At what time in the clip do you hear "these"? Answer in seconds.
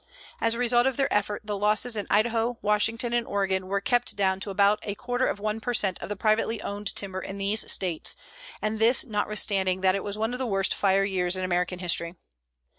7.37-7.71